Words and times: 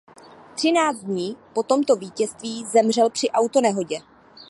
Třináct 0.55 0.99
dní 0.99 1.37
po 1.53 1.63
tomto 1.63 1.95
vítězství 1.95 2.65
zemřel 2.73 3.09
při 3.09 3.29
autonehodě. 3.29 3.99